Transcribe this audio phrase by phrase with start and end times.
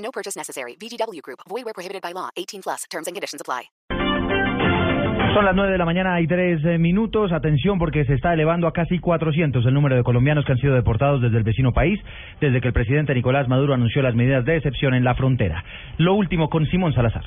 [0.00, 0.76] No purchase necessary.
[0.76, 1.40] VGW Group.
[1.48, 2.30] Void where prohibited by law.
[2.36, 2.84] 18 plus.
[2.90, 3.70] Terms and conditions apply.
[5.32, 7.30] Son las 9 de la mañana y 3 eh, minutos.
[7.30, 10.74] Atención porque se está elevando a casi 400 el número de colombianos que han sido
[10.74, 12.00] deportados desde el vecino país
[12.40, 15.62] desde que el presidente Nicolás Maduro anunció las medidas de excepción en la frontera.
[15.98, 17.24] Lo último con Simón Salazar.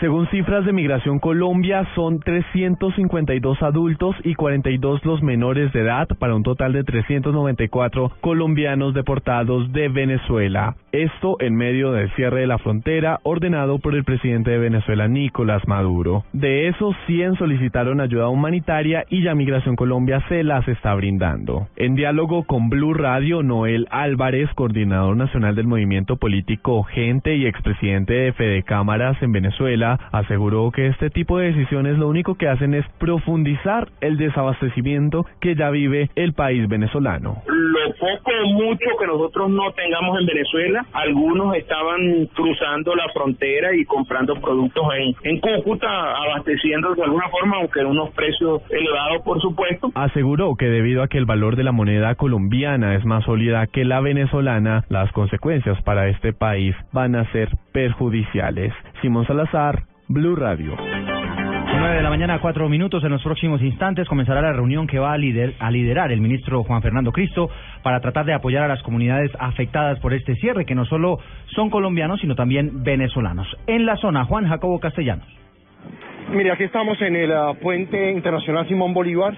[0.00, 6.34] Según cifras de Migración Colombia, son 352 adultos y 42 los menores de edad para
[6.34, 10.74] un total de 394 colombianos deportados de Venezuela.
[10.90, 15.68] Esto en medio del cierre de la frontera ordenado por el presidente de Venezuela, Nicolás
[15.68, 16.24] Maduro.
[16.32, 21.68] De esos, 100 solicitaron ayuda humanitaria y ya Migración Colombia se las está brindando.
[21.76, 28.14] En diálogo con Blue Radio, Noel Álvarez, coordinador nacional del movimiento político Gente y expresidente
[28.14, 32.74] de Fede Cámaras en Venezuela, aseguró que este tipo de decisiones lo único que hacen
[32.74, 37.42] es profundizar el desabastecimiento que ya vive el país venezolano.
[37.46, 43.74] Lo poco o mucho que nosotros no tengamos en Venezuela, algunos estaban cruzando la frontera
[43.74, 49.22] y comprando productos en, en Cúcuta, abasteciendo de alguna forma, aunque en unos precios elevados,
[49.22, 49.90] por supuesto.
[49.94, 53.84] Aseguró que debido a que el valor de la moneda colombiana es más sólida que
[53.84, 58.72] la venezolana, las consecuencias para este país van a ser perjudiciales.
[59.00, 59.79] Simón Salazar,
[60.10, 60.74] Blue Radio.
[60.76, 63.04] 9 de la mañana, 4 minutos.
[63.04, 66.64] En los próximos instantes comenzará la reunión que va a, lider, a liderar el ministro
[66.64, 67.48] Juan Fernando Cristo
[67.84, 71.20] para tratar de apoyar a las comunidades afectadas por este cierre, que no solo
[71.54, 73.46] son colombianos, sino también venezolanos.
[73.68, 75.28] En la zona, Juan Jacobo Castellanos.
[76.32, 79.36] Mire, aquí estamos en el uh, puente internacional Simón Bolívar.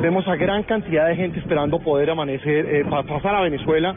[0.00, 3.96] Vemos a gran cantidad de gente esperando poder amanecer, eh, para pasar a Venezuela.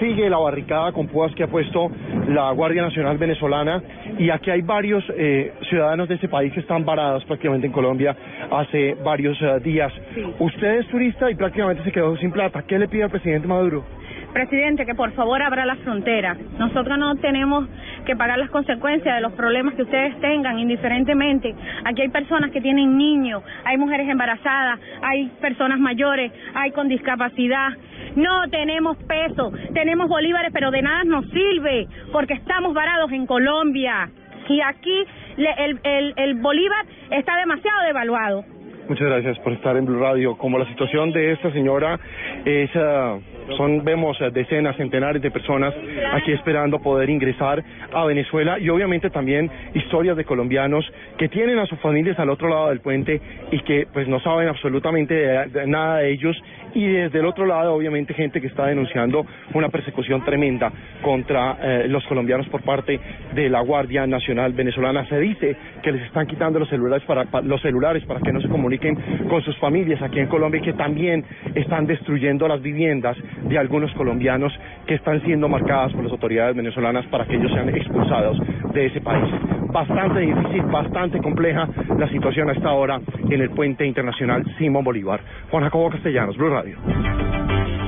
[0.00, 1.90] Sigue la barricada con púas que ha puesto
[2.26, 3.82] la Guardia Nacional Venezolana
[4.18, 8.16] y aquí hay varios eh, ciudadanos de este país que están varados prácticamente en Colombia
[8.50, 9.92] hace varios uh, días.
[10.38, 12.62] Usted es turista y prácticamente se quedó sin plata.
[12.62, 13.84] ¿Qué le pide al presidente Maduro?
[14.32, 16.38] Presidente, que por favor abra las fronteras.
[16.58, 17.68] Nosotros no tenemos
[18.10, 21.54] que pagar las consecuencias de los problemas que ustedes tengan, indiferentemente.
[21.84, 27.68] Aquí hay personas que tienen niños, hay mujeres embarazadas, hay personas mayores, hay con discapacidad.
[28.16, 34.10] No tenemos peso, tenemos bolívares, pero de nada nos sirve, porque estamos varados en Colombia.
[34.48, 35.04] Y aquí
[35.36, 38.44] el, el, el bolívar está demasiado devaluado.
[38.88, 40.36] Muchas gracias por estar en Blue Radio.
[40.36, 42.00] Como la situación de esta señora
[42.44, 43.18] es, ah,
[43.56, 45.74] son, vemos ah, decenas, centenares de personas
[46.12, 47.62] aquí esperando poder ingresar
[47.92, 50.84] a Venezuela y obviamente también historias de colombianos
[51.18, 54.48] que tienen a sus familias al otro lado del puente y que pues no saben
[54.48, 56.36] absolutamente nada de ellos
[56.74, 60.72] y desde el otro lado obviamente gente que está denunciando una persecución tremenda
[61.02, 63.00] contra eh, los colombianos por parte
[63.34, 65.04] de la Guardia Nacional Venezolana.
[65.06, 68.40] Se dice que les están quitando los celulares para, pa- los celulares para que no
[68.40, 68.94] se comuniquen
[69.28, 71.24] con sus familias aquí en Colombia y que también
[71.54, 73.16] están destruyendo las viviendas
[73.50, 74.52] de algunos colombianos
[74.86, 78.38] que están siendo marcadas por las autoridades venezolanas para que ellos sean expulsados
[78.72, 79.28] de ese país.
[79.72, 81.68] Bastante difícil, bastante compleja
[81.98, 85.20] la situación a esta hora en el puente internacional Simón Bolívar.
[85.50, 86.76] Juan Jacobo Castellanos, Blue Radio.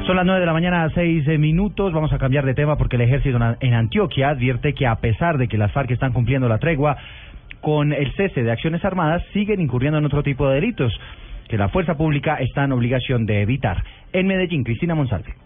[0.06, 1.92] Son las 9 de la mañana, 6 minutos.
[1.92, 5.46] Vamos a cambiar de tema porque el ejército en Antioquia advierte que a pesar de
[5.46, 6.96] que las FARC están cumpliendo la tregua
[7.60, 10.92] con el cese de acciones armadas, siguen incurriendo en otro tipo de delitos
[11.48, 13.84] que la fuerza pública está en obligación de evitar.
[14.12, 15.41] En Medellín, Cristina Monsalve.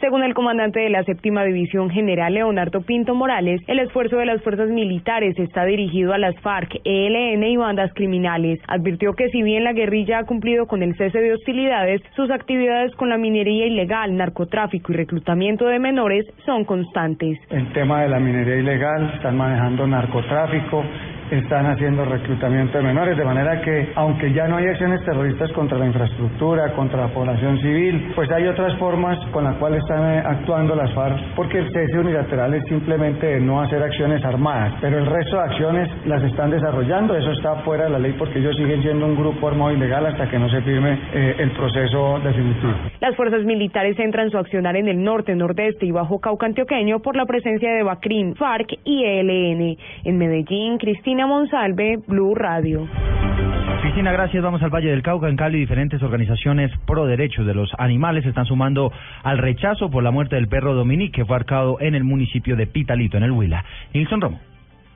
[0.00, 4.42] Según el comandante de la séptima división general Leonardo Pinto Morales, el esfuerzo de las
[4.42, 8.60] fuerzas militares está dirigido a las FARC, ELN y bandas criminales.
[8.66, 12.94] Advirtió que si bien la guerrilla ha cumplido con el cese de hostilidades, sus actividades
[12.96, 17.38] con la minería ilegal, narcotráfico y reclutamiento de menores son constantes.
[17.50, 20.82] el tema de la minería ilegal, están manejando narcotráfico,
[21.30, 25.78] están haciendo reclutamiento de menores, de manera que aunque ya no hay acciones terroristas contra
[25.78, 30.22] la infraestructura, contra la población civil, pues hay otras formas con las cuales están eh,
[30.24, 35.06] actuando las FARC, porque el cese unilateral es simplemente no hacer acciones armadas, pero el
[35.06, 38.82] resto de acciones las están desarrollando, eso está fuera de la ley porque ellos siguen
[38.82, 42.72] siendo un grupo armado ilegal hasta que no se firme eh, el proceso definitivo.
[43.00, 47.16] Las fuerzas militares centran su accionar en el norte, nordeste y bajo Cauca antioqueño por
[47.16, 49.76] la presencia de BACRIM, FARC y ELN.
[50.04, 52.88] En Medellín, Cristina Monsalve, Blue Radio.
[53.82, 54.42] Cristina, gracias.
[54.42, 55.28] Vamos al Valle del Cauca.
[55.28, 60.10] En Cali, diferentes organizaciones pro derechos de los animales están sumando al rechazo por la
[60.10, 63.64] muerte del perro Dominique, que fue arcado en el municipio de Pitalito, en el Huila.
[63.92, 64.40] Nilson Romo.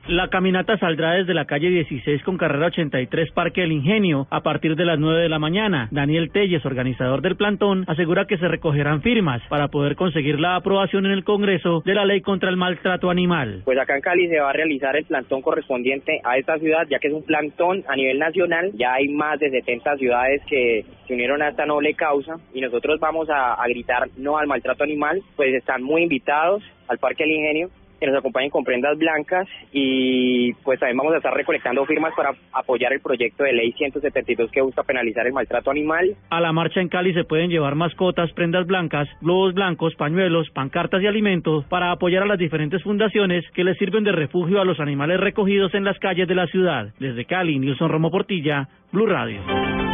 [0.07, 4.75] La caminata saldrá desde la calle 16 con carrera 83 Parque El Ingenio a partir
[4.75, 5.87] de las 9 de la mañana.
[5.89, 11.07] Daniel Telles, organizador del plantón, asegura que se recogerán firmas para poder conseguir la aprobación
[11.07, 13.63] en el Congreso de la ley contra el maltrato animal.
[13.65, 16.99] Pues acá en Cali se va a realizar el plantón correspondiente a esta ciudad, ya
[16.99, 18.73] que es un plantón a nivel nacional.
[18.75, 22.99] Ya hay más de 70 ciudades que se unieron a esta noble causa y nosotros
[22.99, 25.23] vamos a, a gritar no al maltrato animal.
[25.35, 27.69] Pues están muy invitados al Parque El Ingenio
[27.99, 32.33] que nos acompañen con prendas blancas y pues también vamos a estar recolectando firmas para
[32.53, 36.15] apoyar el proyecto de ley 172 que busca penalizar el maltrato animal.
[36.29, 41.01] A la marcha en Cali se pueden llevar mascotas, prendas blancas, globos blancos, pañuelos, pancartas
[41.01, 44.79] y alimentos para apoyar a las diferentes fundaciones que les sirven de refugio a los
[44.79, 46.89] animales recogidos en las calles de la ciudad.
[46.99, 49.84] Desde Cali, Nilson Romo Portilla, Blue Radio.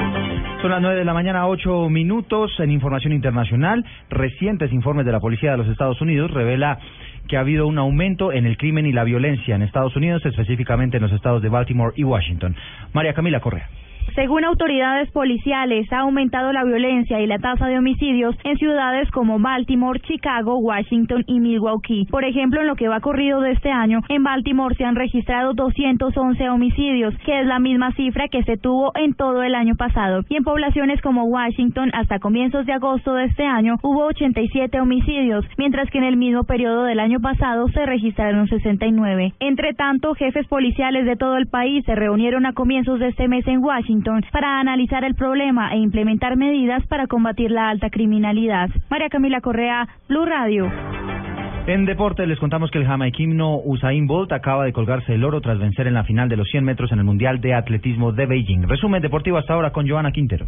[0.61, 2.51] Son las nueve de la mañana, ocho minutos.
[2.59, 6.77] En información internacional, recientes informes de la Policía de los Estados Unidos revela
[7.27, 10.97] que ha habido un aumento en el crimen y la violencia en Estados Unidos, específicamente
[10.97, 12.55] en los estados de Baltimore y Washington.
[12.93, 13.69] María Camila Correa.
[14.15, 19.39] Según autoridades policiales, ha aumentado la violencia y la tasa de homicidios en ciudades como
[19.39, 22.07] Baltimore, Chicago, Washington y Milwaukee.
[22.11, 25.53] Por ejemplo, en lo que va corrido de este año, en Baltimore se han registrado
[25.53, 30.23] 211 homicidios, que es la misma cifra que se tuvo en todo el año pasado.
[30.27, 35.45] Y en poblaciones como Washington, hasta comienzos de agosto de este año, hubo 87 homicidios,
[35.57, 39.35] mientras que en el mismo periodo del año pasado se registraron 69.
[39.39, 43.47] Entre tanto, jefes policiales de todo el país se reunieron a comienzos de este mes
[43.47, 44.00] en Washington
[44.31, 48.69] para analizar el problema e implementar medidas para combatir la alta criminalidad.
[48.89, 50.71] María Camila Correa, Blue Radio.
[51.67, 55.59] En deporte les contamos que el jamaiquino Usain Bolt acaba de colgarse el oro tras
[55.59, 58.67] vencer en la final de los 100 metros en el Mundial de Atletismo de Beijing.
[58.67, 60.47] Resumen deportivo hasta ahora con Joana Quintero.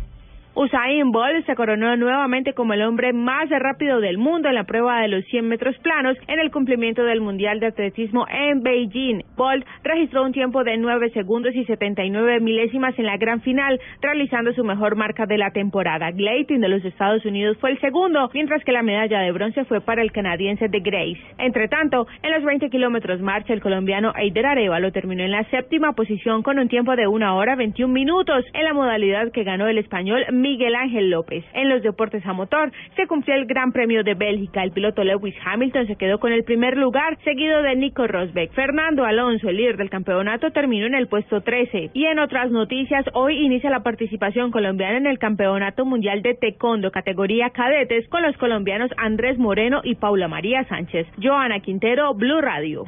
[0.56, 5.02] Usain Bolt se coronó nuevamente como el hombre más rápido del mundo en la prueba
[5.02, 9.24] de los 100 metros planos en el cumplimiento del Mundial de Atletismo en Beijing.
[9.36, 14.54] Bolt registró un tiempo de 9 segundos y 79 milésimas en la gran final, realizando
[14.54, 16.12] su mejor marca de la temporada.
[16.12, 19.82] Gleiting de los Estados Unidos fue el segundo, mientras que la medalla de bronce fue
[19.82, 21.20] para el canadiense de Grace.
[21.40, 25.94] Entre tanto, en los 20 kilómetros marcha, el colombiano Eider Arevalo terminó en la séptima
[25.94, 29.80] posición con un tiempo de 1 hora 21 minutos en la modalidad que ganó el
[29.80, 31.46] español Miguel Ángel López.
[31.54, 34.62] En los deportes a motor se cumplió el Gran Premio de Bélgica.
[34.62, 38.52] El piloto Lewis Hamilton se quedó con el primer lugar, seguido de Nico Rosberg.
[38.52, 41.92] Fernando Alonso, el líder del campeonato, terminó en el puesto 13.
[41.94, 46.92] Y en otras noticias, hoy inicia la participación colombiana en el Campeonato Mundial de Taekwondo,
[46.92, 51.08] categoría cadetes, con los colombianos Andrés Moreno y Paula María Sánchez.
[51.22, 52.84] Joana Quintero, Blue Radio.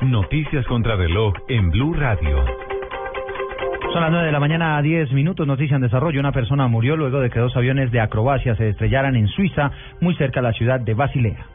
[0.00, 2.65] Noticias contra reloj en Blue Radio.
[3.96, 5.46] Son las 9 de la mañana a 10 minutos.
[5.46, 6.20] Noticia en desarrollo.
[6.20, 9.70] Una persona murió luego de que dos aviones de acrobacia se estrellaran en Suiza,
[10.02, 11.46] muy cerca de la ciudad de Basilea.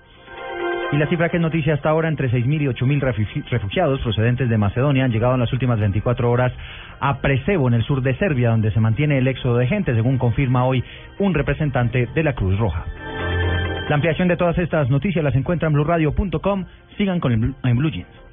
[0.92, 4.58] Y la cifra que es noticia hasta ahora, entre 6.000 y 8.000 refugiados procedentes de
[4.58, 6.52] Macedonia han llegado en las últimas 24 horas
[7.00, 10.18] a Presevo, en el sur de Serbia, donde se mantiene el éxodo de gente, según
[10.18, 10.84] confirma hoy
[11.20, 12.86] un representante de la Cruz Roja.
[13.88, 16.66] La ampliación de todas estas noticias las encuentran en blueradio.com.
[16.98, 18.31] Sigan con el, Blue Jeans.